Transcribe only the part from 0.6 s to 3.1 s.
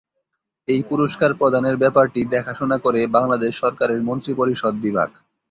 এই পুরস্কার প্রদানের ব্যাপারটি দেখাশোনা করে